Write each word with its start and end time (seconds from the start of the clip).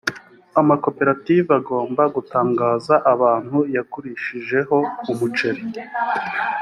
amakoperative 0.61 1.49
agomba 1.59 2.03
gutangaza 2.15 2.95
abantu 3.13 3.57
yagurishijeho 3.75 4.77
umuceri 5.11 5.61